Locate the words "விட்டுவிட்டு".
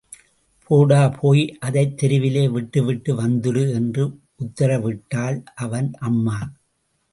2.49-3.21